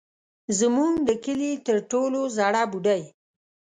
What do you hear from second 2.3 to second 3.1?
زړه بوډۍ.